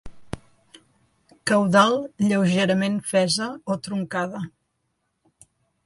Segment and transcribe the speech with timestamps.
[1.51, 1.93] Caudal
[2.29, 4.45] lleugerament fesa o truncada.